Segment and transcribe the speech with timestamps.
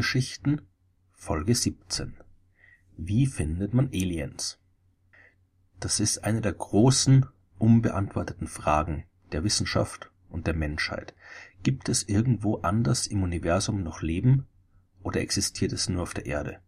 [0.00, 0.62] Sternengeschichten
[1.12, 2.16] Folge 17
[2.96, 4.58] Wie findet man Aliens?
[5.78, 7.26] Das ist eine der großen,
[7.58, 11.14] unbeantworteten Fragen der Wissenschaft und der Menschheit.
[11.62, 14.46] Gibt es irgendwo anders im Universum noch Leben
[15.02, 16.60] oder existiert es nur auf der Erde?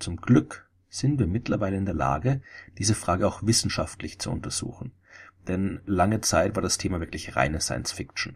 [0.00, 2.42] Zum Glück sind wir mittlerweile in der Lage,
[2.76, 4.90] diese Frage auch wissenschaftlich zu untersuchen.
[5.46, 8.34] Denn lange Zeit war das Thema wirklich reine Science Fiction.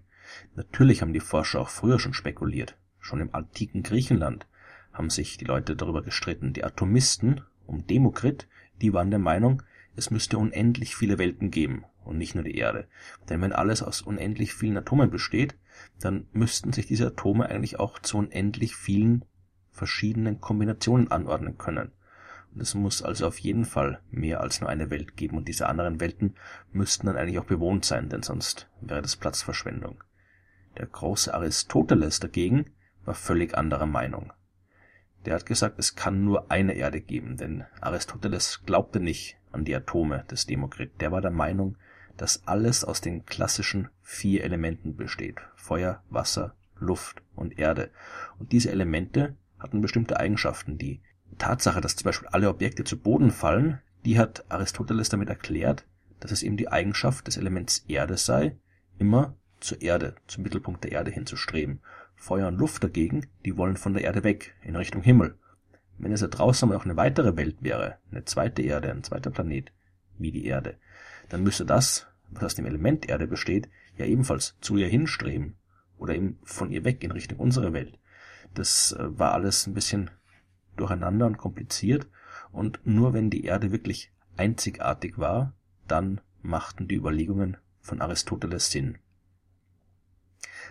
[0.55, 2.77] Natürlich haben die Forscher auch früher schon spekuliert.
[3.03, 4.47] Schon im antiken Griechenland
[4.93, 6.53] haben sich die Leute darüber gestritten.
[6.53, 8.49] Die Atomisten um Demokrit,
[8.81, 9.63] die waren der Meinung,
[9.97, 12.87] es müsste unendlich viele Welten geben und nicht nur die Erde.
[13.29, 15.57] Denn wenn alles aus unendlich vielen Atomen besteht,
[16.01, 19.25] dann müssten sich diese Atome eigentlich auch zu unendlich vielen
[19.71, 21.91] verschiedenen Kombinationen anordnen können.
[22.55, 25.69] Und es muss also auf jeden Fall mehr als nur eine Welt geben und diese
[25.69, 26.37] anderen Welten
[26.71, 30.05] müssten dann eigentlich auch bewohnt sein, denn sonst wäre das Platzverschwendung.
[30.77, 32.67] Der große Aristoteles dagegen
[33.05, 34.33] war völlig anderer Meinung.
[35.25, 39.75] Der hat gesagt, es kann nur eine Erde geben, denn Aristoteles glaubte nicht an die
[39.75, 41.01] Atome des Demokrit.
[41.01, 41.77] Der war der Meinung,
[42.17, 45.41] dass alles aus den klassischen vier Elementen besteht.
[45.55, 47.91] Feuer, Wasser, Luft und Erde.
[48.39, 50.77] Und diese Elemente hatten bestimmte Eigenschaften.
[50.79, 51.01] Die
[51.39, 55.87] Tatsache, dass zum Beispiel alle Objekte zu Boden fallen, die hat Aristoteles damit erklärt,
[56.21, 58.57] dass es eben die Eigenschaft des Elements Erde sei,
[58.99, 61.81] immer zur Erde, zum Mittelpunkt der Erde hinzustreben.
[62.23, 65.35] Feuer und Luft dagegen, die wollen von der Erde weg, in Richtung Himmel.
[65.99, 69.33] Wenn es da draußen aber noch eine weitere Welt wäre, eine zweite Erde, ein zweiter
[69.33, 69.73] Planet,
[70.19, 70.77] wie die Erde,
[71.31, 75.57] dann müsste das, was aus dem Element Erde besteht, ja ebenfalls zu ihr hinstreben
[75.99, 77.99] oder eben von ihr weg in Richtung unserer Welt.
[78.55, 80.11] Das äh, war alles ein bisschen
[80.77, 82.07] durcheinander und kompliziert
[82.53, 85.55] und nur wenn die Erde wirklich einzigartig war,
[85.89, 88.99] dann machten die Überlegungen von Aristoteles Sinn.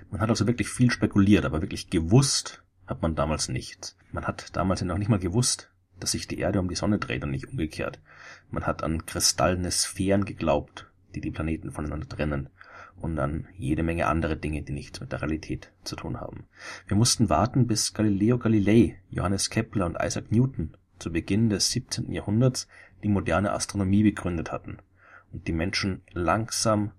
[0.09, 3.97] Man hat also wirklich viel spekuliert, aber wirklich gewusst hat man damals nichts.
[4.11, 6.97] Man hat damals ja noch nicht mal gewusst, dass sich die Erde um die Sonne
[6.97, 7.99] dreht und nicht umgekehrt.
[8.49, 12.49] Man hat an kristallene Sphären geglaubt, die die Planeten voneinander trennen
[12.97, 16.45] und an jede Menge andere Dinge, die nichts mit der Realität zu tun haben.
[16.87, 22.11] Wir mussten warten, bis Galileo Galilei, Johannes Kepler und Isaac Newton zu Beginn des 17.
[22.11, 22.67] Jahrhunderts
[23.03, 24.77] die moderne Astronomie begründet hatten
[25.31, 26.91] und die Menschen langsam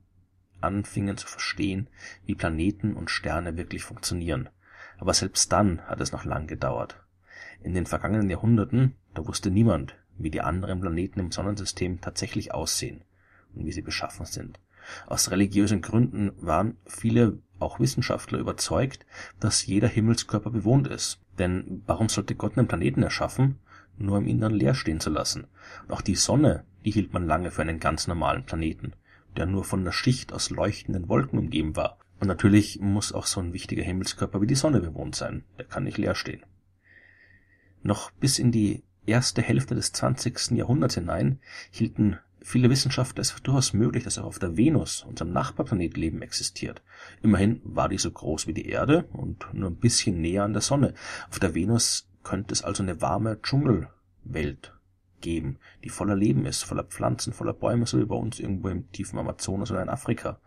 [0.63, 1.89] anfingen zu verstehen,
[2.27, 4.49] wie Planeten und Sterne wirklich funktionieren.
[4.99, 6.97] Aber selbst dann hat es noch lang gedauert.
[7.63, 13.03] In den vergangenen Jahrhunderten, da wusste niemand, wie die anderen Planeten im Sonnensystem tatsächlich aussehen
[13.55, 14.59] und wie sie beschaffen sind.
[15.07, 19.07] Aus religiösen Gründen waren viele, auch Wissenschaftler, überzeugt,
[19.39, 21.21] dass jeder Himmelskörper bewohnt ist.
[21.39, 23.59] Denn warum sollte Gott einen Planeten erschaffen,
[23.97, 25.47] nur um ihn dann leer stehen zu lassen?
[25.87, 28.93] Und auch die Sonne, die hielt man lange für einen ganz normalen Planeten
[29.37, 31.99] der nur von einer Schicht aus leuchtenden Wolken umgeben war.
[32.21, 35.45] Und natürlich muss auch so ein wichtiger Himmelskörper wie die Sonne bewohnt sein.
[35.59, 36.43] Der kann nicht leer stehen.
[37.83, 40.53] Noch bis in die erste Hälfte des 20.
[40.53, 41.41] Jahrhunderts hinein
[41.71, 46.83] hielten viele Wissenschaftler es durchaus möglich, dass auch auf der Venus, unserem Nachbarplanet, Leben existiert.
[47.23, 50.63] Immerhin war die so groß wie die Erde und nur ein bisschen näher an der
[50.63, 50.95] Sonne.
[51.31, 54.73] Auf der Venus könnte es also eine warme Dschungelwelt
[55.23, 58.93] geben, die voller Leben ist, voller Pflanzen, voller Bäume, so wie bei uns irgendwo im
[58.93, 60.39] tiefen Amazonas oder in Afrika.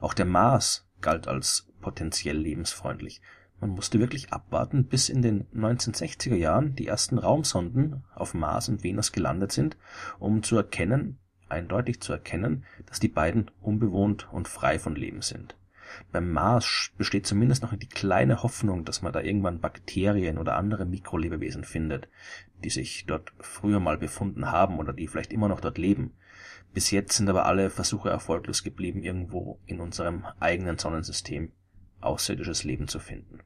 [0.00, 3.22] Auch der Mars galt als potenziell lebensfreundlich.
[3.60, 8.84] Man musste wirklich abwarten, bis in den 1960er Jahren die ersten Raumsonden auf Mars und
[8.84, 9.78] Venus gelandet sind,
[10.18, 11.18] um zu erkennen,
[11.48, 15.56] eindeutig zu erkennen, dass die beiden unbewohnt und frei von Leben sind.
[16.12, 20.84] Beim Mars besteht zumindest noch die kleine Hoffnung, dass man da irgendwann Bakterien oder andere
[20.84, 22.08] Mikrolebewesen findet,
[22.62, 26.12] die sich dort früher mal befunden haben oder die vielleicht immer noch dort leben.
[26.72, 31.52] Bis jetzt sind aber alle Versuche erfolglos geblieben, irgendwo in unserem eigenen Sonnensystem
[32.00, 33.40] außerirdisches Leben zu finden.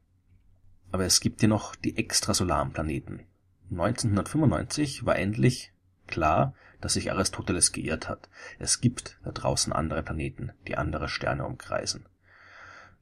[0.90, 3.26] Aber es gibt ja noch die extrasolaren Planeten.
[3.70, 5.72] 1995 war endlich
[6.06, 8.28] klar, dass sich Aristoteles geirrt hat.
[8.58, 12.06] Es gibt da draußen andere Planeten, die andere Sterne umkreisen.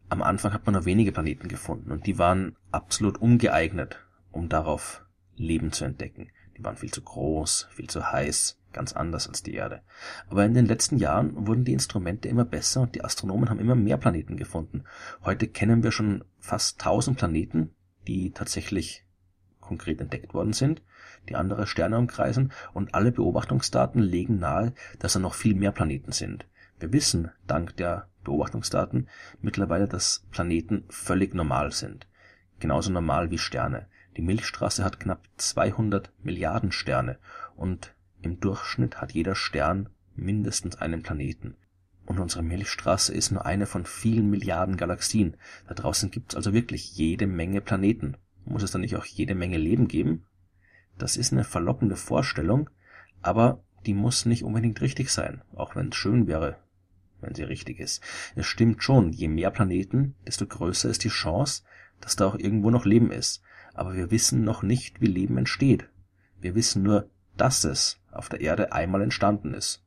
[0.09, 3.99] Am Anfang hat man nur wenige Planeten gefunden und die waren absolut ungeeignet,
[4.31, 5.05] um darauf
[5.35, 6.31] Leben zu entdecken.
[6.57, 9.83] Die waren viel zu groß, viel zu heiß, ganz anders als die Erde.
[10.29, 13.75] Aber in den letzten Jahren wurden die Instrumente immer besser und die Astronomen haben immer
[13.75, 14.85] mehr Planeten gefunden.
[15.25, 17.75] Heute kennen wir schon fast tausend Planeten,
[18.07, 19.05] die tatsächlich
[19.61, 20.83] konkret entdeckt worden sind,
[21.29, 26.13] die andere Sterne umkreisen und alle Beobachtungsdaten legen nahe, dass da noch viel mehr Planeten
[26.13, 26.47] sind.
[26.79, 29.09] Wir wissen dank der Beobachtungsdaten
[29.41, 32.07] mittlerweile, dass Planeten völlig normal sind.
[32.59, 33.87] Genauso normal wie Sterne.
[34.17, 37.19] Die Milchstraße hat knapp 200 Milliarden Sterne
[37.55, 41.57] und im Durchschnitt hat jeder Stern mindestens einen Planeten.
[42.07, 45.37] Und unsere Milchstraße ist nur eine von vielen Milliarden Galaxien.
[45.69, 48.17] Da draußen gibt's also wirklich jede Menge Planeten.
[48.45, 50.25] muss es dann nicht auch jede Menge Leben geben?
[50.99, 52.71] Das ist eine verlockende Vorstellung,
[53.23, 56.57] aber die muss nicht unbedingt richtig sein, auch wenn es schön wäre,
[57.21, 58.03] wenn sie richtig ist.
[58.35, 61.63] Es stimmt schon, je mehr Planeten, desto größer ist die Chance,
[62.01, 63.43] dass da auch irgendwo noch Leben ist.
[63.75, 65.89] Aber wir wissen noch nicht, wie Leben entsteht.
[66.41, 69.83] Wir wissen nur, dass es auf der Erde einmal entstanden ist.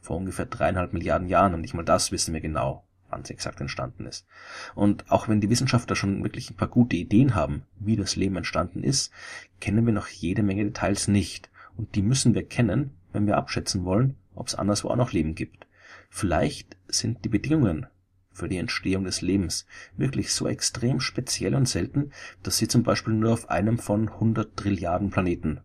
[0.00, 3.60] Vor ungefähr dreieinhalb Milliarden Jahren und nicht mal das wissen wir genau, wann es exakt
[3.60, 4.26] entstanden ist.
[4.74, 8.36] Und auch wenn die Wissenschaftler schon wirklich ein paar gute Ideen haben, wie das Leben
[8.36, 9.12] entstanden ist,
[9.60, 11.50] kennen wir noch jede Menge Details nicht.
[11.76, 15.34] Und die müssen wir kennen, wenn wir abschätzen wollen, ob es anderswo auch noch Leben
[15.34, 15.65] gibt.
[16.10, 17.86] Vielleicht sind die Bedingungen
[18.32, 19.66] für die Entstehung des Lebens
[19.96, 22.12] wirklich so extrem speziell und selten,
[22.42, 25.60] dass sie zum Beispiel nur auf einem von 100 Trilliarden Planeten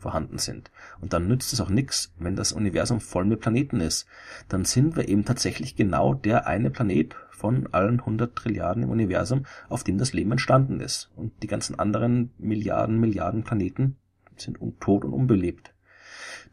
[0.00, 0.70] vorhanden sind.
[1.00, 4.06] Und dann nützt es auch nichts, wenn das Universum voll mit Planeten ist.
[4.48, 9.46] Dann sind wir eben tatsächlich genau der eine Planet von allen 100 Trilliarden im Universum,
[9.68, 11.10] auf dem das Leben entstanden ist.
[11.16, 13.96] Und die ganzen anderen Milliarden, Milliarden Planeten
[14.36, 15.72] sind tot und unbelebt.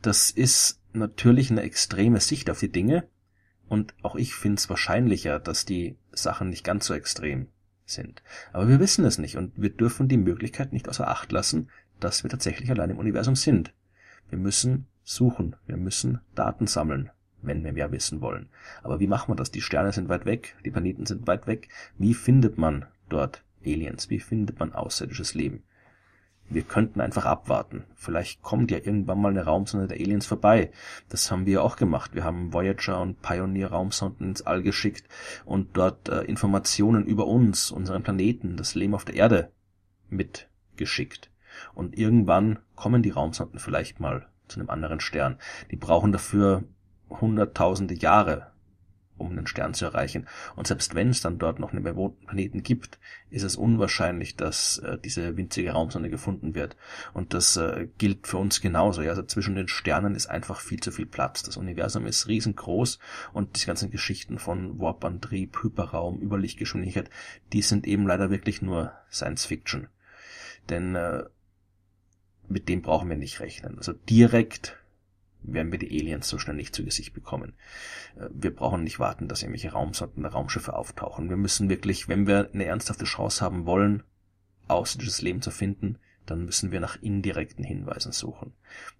[0.02, 3.08] Das ist natürlich eine extreme Sicht auf die Dinge,
[3.70, 7.48] und auch ich finde es wahrscheinlicher, dass die Sachen nicht ganz so extrem
[7.86, 8.22] sind.
[8.54, 11.70] Aber wir wissen es nicht und wir dürfen die Möglichkeit nicht außer Acht lassen,
[12.00, 13.74] dass wir tatsächlich allein im Universum sind.
[14.30, 17.10] Wir müssen suchen, wir müssen Daten sammeln,
[17.42, 18.50] wenn wir mehr wissen wollen.
[18.84, 19.52] Aber wie macht man das?
[19.52, 21.70] Die Sterne sind weit weg, die Planeten sind weit weg.
[21.98, 24.10] Wie findet man dort Aliens?
[24.10, 25.64] Wie findet man außerirdisches Leben?
[26.50, 27.84] Wir könnten einfach abwarten.
[27.96, 30.72] Vielleicht kommt ja irgendwann mal eine Raumsonde der Aliens vorbei.
[31.10, 32.16] Das haben wir auch gemacht.
[32.16, 35.08] Wir haben Voyager und Pioneer Raumsonden ins All geschickt
[35.46, 39.52] und dort äh, Informationen über uns, unseren Planeten, das Leben auf der Erde
[40.10, 41.32] mitgeschickt.
[41.74, 45.38] Und irgendwann kommen die Raumsonden vielleicht mal zu einem anderen Stern.
[45.72, 46.64] Die brauchen dafür
[47.10, 48.52] hunderttausende Jahre,
[49.18, 50.28] um einen Stern zu erreichen.
[50.56, 53.00] Und selbst wenn es dann dort noch einen bewohnten Planeten gibt,
[53.30, 56.78] ist es unwahrscheinlich, dass äh, diese winzige Raumsonde gefunden wird.
[57.14, 59.02] Und das äh, gilt für uns genauso.
[59.02, 59.10] Ja?
[59.10, 61.44] Also zwischen den Sternen ist einfach viel zu viel Platz.
[61.44, 63.00] Das Universum ist riesengroß
[63.34, 67.10] und diese ganzen Geschichten von Warpantrieb, Hyperraum, Überlichtgeschwindigkeit,
[67.54, 69.88] die sind eben leider wirklich nur Science Fiction.
[70.70, 71.24] Denn äh,
[72.48, 73.78] mit dem brauchen wir nicht rechnen.
[73.78, 74.78] Also direkt
[75.48, 77.54] werden wir die Aliens so schnell nicht zu Gesicht bekommen.
[78.16, 81.30] Äh, wir brauchen nicht warten, dass irgendwelche Raumsonden, Raumschiffe auftauchen.
[81.30, 84.04] Wir müssen wirklich, wenn wir eine ernsthafte Chance haben wollen,
[84.68, 88.54] außerirdisches Leben zu finden, dann müssen wir nach indirekten Hinweisen suchen.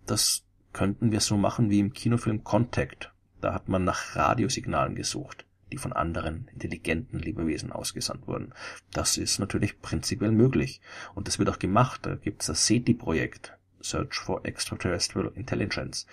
[0.06, 3.14] Das könnten wir so machen wie im Kinofilm Contact.
[3.42, 8.54] Da hat man nach Radiosignalen gesucht, die von anderen intelligenten Lebewesen ausgesandt wurden.
[8.92, 10.82] Das ist natürlich prinzipiell möglich.
[11.14, 12.06] Und das wird auch gemacht.
[12.06, 16.06] Da gibt es das SETI-Projekt, Search for Extraterrestrial Intelligence.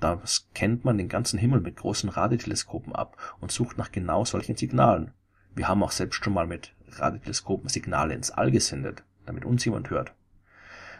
[0.00, 4.56] Da scannt man den ganzen Himmel mit großen Radioteleskopen ab und sucht nach genau solchen
[4.56, 5.12] Signalen.
[5.54, 9.90] Wir haben auch selbst schon mal mit Radioteleskopen Signale ins All gesendet, damit uns jemand
[9.90, 10.14] hört.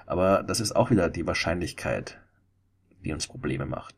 [0.06, 2.18] Aber das ist auch wieder die Wahrscheinlichkeit,
[3.04, 3.94] die uns Probleme macht.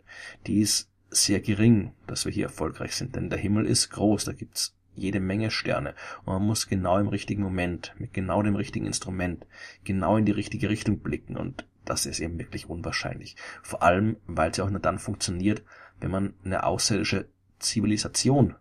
[0.46, 4.32] Die ist sehr gering, dass wir hier erfolgreich sind, denn der Himmel ist groß, da
[4.32, 8.86] gibt's jede Menge Sterne und man muss genau im richtigen Moment, mit genau dem richtigen
[8.86, 9.46] Instrument,
[9.84, 13.36] genau in die richtige Richtung blicken und das ist eben wirklich unwahrscheinlich.
[13.62, 15.62] Vor allem, weil es ja auch nur dann funktioniert,
[15.98, 17.26] wenn man eine außerirdische
[17.58, 18.54] Zivilisation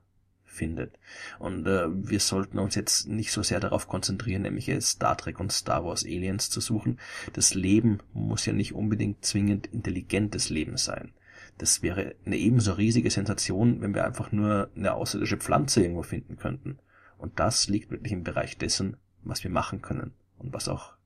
[0.45, 0.97] findet.
[1.37, 5.51] Und äh, wir sollten uns jetzt nicht so sehr darauf konzentrieren, nämlich Star Trek und
[5.51, 6.99] Star Wars Aliens zu suchen.
[7.33, 11.13] Das Leben muss ja nicht unbedingt zwingend intelligentes Leben sein.
[11.59, 16.37] Das wäre eine ebenso riesige Sensation, wenn wir einfach nur eine außerirdische Pflanze irgendwo finden
[16.37, 16.79] könnten.
[17.19, 20.98] Und das liegt wirklich im Bereich dessen, was wir machen können und was auch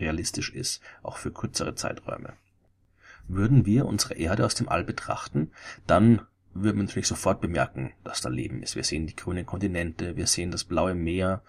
[0.00, 2.34] realistisch ist, auch für kürzere Zeiträume.
[3.28, 5.52] Würden wir unsere Erde aus dem All betrachten,
[5.86, 6.22] dann
[6.54, 8.76] würden wir natürlich sofort bemerken, dass da Leben ist.
[8.76, 11.42] Wir sehen die grünen Kontinente, wir sehen das blaue Meer,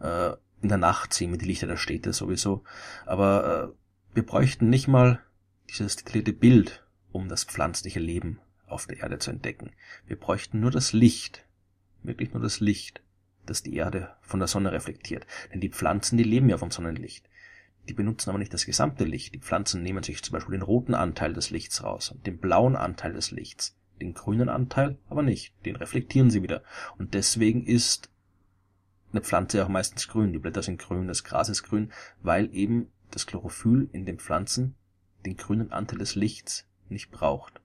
[0.00, 0.32] äh,
[0.62, 2.64] in der Nacht sehen wir die Lichter der Städte sowieso,
[3.04, 5.20] aber äh, wir bräuchten nicht mal
[5.70, 9.72] dieses detaillierte Bild, um das pflanzliche Leben auf der Erde zu entdecken.
[10.06, 11.44] Wir bräuchten nur das Licht,
[12.02, 13.02] wirklich nur das Licht,
[13.46, 15.26] das die Erde von der Sonne reflektiert.
[15.52, 17.28] Denn die Pflanzen, die leben ja vom Sonnenlicht.
[17.88, 19.34] Die benutzen aber nicht das gesamte Licht.
[19.34, 22.76] Die Pflanzen nehmen sich zum Beispiel den roten Anteil des Lichts raus und den blauen
[22.76, 23.76] Anteil des Lichts.
[24.00, 25.54] Den grünen Anteil aber nicht.
[25.64, 26.62] Den reflektieren sie wieder.
[26.98, 28.10] Und deswegen ist
[29.12, 30.32] eine Pflanze auch meistens grün.
[30.32, 34.74] Die Blätter sind grün, das Gras ist grün, weil eben das Chlorophyll in den Pflanzen
[35.24, 37.60] den grünen Anteil des Lichts nicht braucht.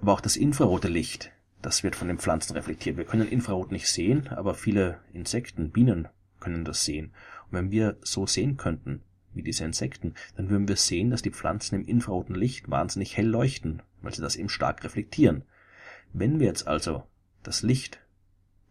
[0.00, 1.30] Aber auch das infrarote Licht,
[1.62, 2.96] das wird von den Pflanzen reflektiert.
[2.96, 6.08] Wir können Infrarot nicht sehen, aber viele Insekten, Bienen
[6.40, 7.12] können das sehen.
[7.46, 9.02] Und wenn wir so sehen könnten,
[9.36, 13.26] wie diese Insekten, dann würden wir sehen, dass die Pflanzen im infraroten Licht wahnsinnig hell
[13.26, 15.44] leuchten, weil sie das eben stark reflektieren.
[16.12, 17.04] Wenn wir jetzt also
[17.42, 18.00] das Licht,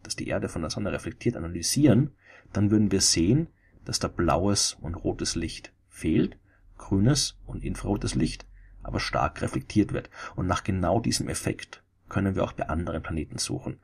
[0.02, 2.10] das die Erde von der Sonne reflektiert, analysieren,
[2.52, 3.48] dann würden wir sehen,
[3.84, 6.36] dass da blaues und rotes Licht fehlt,
[6.76, 8.46] grünes und infrarotes Licht
[8.86, 10.10] aber stark reflektiert wird.
[10.36, 13.80] Und nach genau diesem Effekt können wir auch bei anderen Planeten suchen.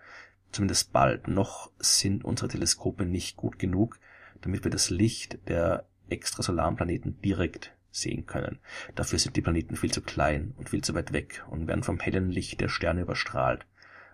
[0.53, 1.27] Zumindest bald.
[1.27, 3.99] Noch sind unsere Teleskope nicht gut genug,
[4.43, 8.59] damit wir das Licht der extrasolaren Planeten direkt sehen können.
[8.95, 12.01] Dafür sind die Planeten viel zu klein und viel zu weit weg und werden vom
[12.01, 13.67] hellen Licht der Sterne überstrahlt.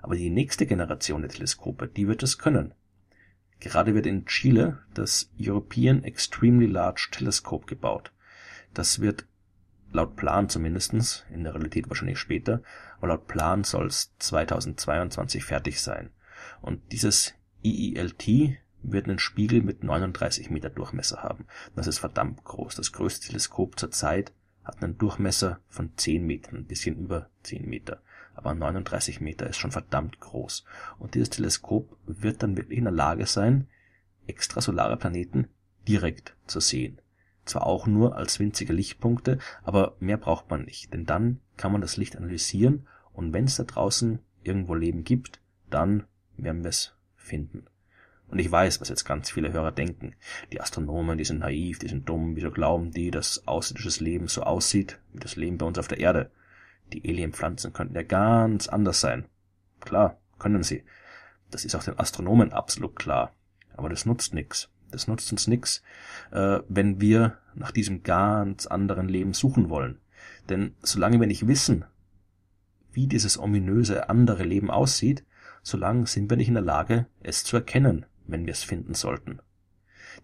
[0.03, 2.75] Aber die nächste Generation der Teleskope, die wird es können.
[3.61, 8.13] Gerade wird in Chile das European Extremely Large Telescope gebaut.
[8.75, 9.27] Das wird
[9.91, 12.63] laut Plan zumindestens, in der Realität wahrscheinlich später,
[12.99, 16.11] aber laut Plan soll es 2022 fertig sein.
[16.61, 21.47] Und dieses EELT wird einen Spiegel mit 39 Meter Durchmesser haben.
[21.75, 22.77] Das ist verdammt groß.
[22.77, 24.33] Das größte Teleskop zur Zeit
[24.65, 28.03] hat einen Durchmesser von 10 Metern, ein bisschen über 10 Meter.
[28.35, 30.65] Aber 39 Meter ist schon verdammt groß.
[30.99, 33.67] Und dieses Teleskop wird dann wirklich in der Lage sein,
[34.27, 35.49] extrasolare Planeten
[35.89, 37.01] direkt zu sehen.
[37.45, 41.81] Zwar auch nur als winzige Lichtpunkte, aber mehr braucht man nicht, denn dann kann man
[41.81, 46.05] das Licht analysieren und wenn es da draußen irgendwo Leben gibt, dann
[46.37, 47.65] werden wir es finden.
[48.31, 50.15] Und ich weiß, was jetzt ganz viele Hörer denken.
[50.53, 54.43] Die Astronomen, die sind naiv, die sind dumm, wieso glauben die, dass außerirdisches Leben so
[54.43, 56.31] aussieht wie das Leben bei uns auf der Erde?
[56.93, 59.27] Die Alienpflanzen könnten ja ganz anders sein.
[59.81, 60.85] Klar, können sie.
[61.51, 63.33] Das ist auch den Astronomen absolut klar.
[63.77, 64.71] Aber das nutzt nix.
[64.91, 65.83] Das nutzt uns nix,
[66.31, 70.01] äh, wenn wir nach diesem ganz anderen Leben suchen wollen.
[70.49, 71.85] Denn solange wir nicht wissen,
[72.93, 75.25] wie dieses ominöse andere Leben aussieht,
[75.63, 79.41] solange sind wir nicht in der Lage, es zu erkennen, wenn wir es finden sollten.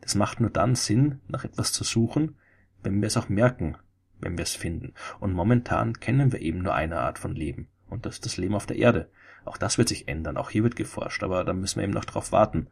[0.00, 2.36] Das macht nur dann Sinn, nach etwas zu suchen,
[2.82, 3.76] wenn wir es auch merken,
[4.20, 4.94] wenn wir es finden.
[5.20, 7.68] Und momentan kennen wir eben nur eine Art von Leben.
[7.88, 9.10] Und das ist das Leben auf der Erde.
[9.44, 10.36] Auch das wird sich ändern.
[10.36, 11.22] Auch hier wird geforscht.
[11.22, 12.68] Aber da müssen wir eben noch drauf warten,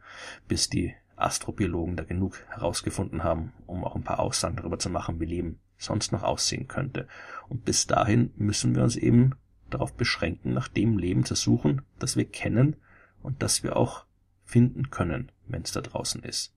[0.47, 5.19] bis die Astrobiologen da genug herausgefunden haben, um auch ein paar Aussagen darüber zu machen,
[5.19, 7.07] wie Leben sonst noch aussehen könnte.
[7.49, 9.35] Und bis dahin müssen wir uns eben
[9.69, 12.75] darauf beschränken, nach dem Leben zu suchen, das wir kennen
[13.21, 14.05] und das wir auch
[14.53, 16.53] finden können, wenn es da draußen ist.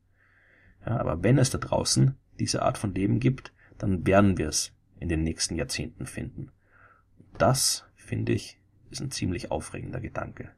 [0.85, 4.75] Ja, aber wenn es da draußen diese Art von Leben gibt, dann werden wir es
[5.00, 6.53] in den nächsten Jahrzehnten finden.
[7.38, 8.61] Das, finde ich,
[8.91, 10.50] ist ein ziemlich aufregender Gedanke.